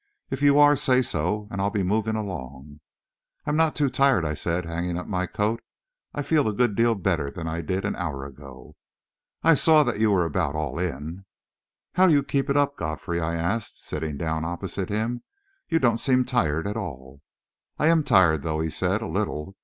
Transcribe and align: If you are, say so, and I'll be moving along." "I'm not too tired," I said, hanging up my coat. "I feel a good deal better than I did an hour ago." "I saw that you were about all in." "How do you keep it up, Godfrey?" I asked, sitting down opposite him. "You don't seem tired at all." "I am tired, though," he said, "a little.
If 0.31 0.41
you 0.41 0.57
are, 0.57 0.75
say 0.75 1.03
so, 1.03 1.47
and 1.51 1.61
I'll 1.61 1.69
be 1.69 1.83
moving 1.83 2.15
along." 2.15 2.79
"I'm 3.45 3.55
not 3.55 3.75
too 3.75 3.87
tired," 3.87 4.25
I 4.25 4.33
said, 4.33 4.65
hanging 4.65 4.97
up 4.97 5.05
my 5.05 5.27
coat. 5.27 5.61
"I 6.11 6.23
feel 6.23 6.47
a 6.47 6.53
good 6.53 6.73
deal 6.75 6.95
better 6.95 7.29
than 7.29 7.47
I 7.47 7.61
did 7.61 7.85
an 7.85 7.95
hour 7.95 8.25
ago." 8.25 8.75
"I 9.43 9.53
saw 9.53 9.83
that 9.83 9.99
you 9.99 10.09
were 10.09 10.25
about 10.25 10.55
all 10.55 10.79
in." 10.79 11.25
"How 11.93 12.07
do 12.07 12.13
you 12.13 12.23
keep 12.23 12.49
it 12.49 12.57
up, 12.57 12.77
Godfrey?" 12.77 13.19
I 13.21 13.35
asked, 13.35 13.79
sitting 13.85 14.17
down 14.17 14.43
opposite 14.43 14.89
him. 14.89 15.21
"You 15.69 15.77
don't 15.77 15.99
seem 15.99 16.25
tired 16.25 16.65
at 16.65 16.77
all." 16.77 17.21
"I 17.77 17.85
am 17.89 18.03
tired, 18.03 18.41
though," 18.41 18.59
he 18.59 18.71
said, 18.71 19.03
"a 19.03 19.07
little. 19.07 19.55